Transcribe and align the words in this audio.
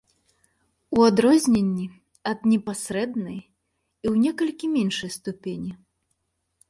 У 0.95 1.03
адрозненні 1.09 1.85
ад 2.31 2.39
непасрэднай 2.53 3.37
і, 3.37 4.07
ў 4.13 4.15
некалькі 4.25 4.65
меншай 4.77 5.11
ступені. 5.21 5.71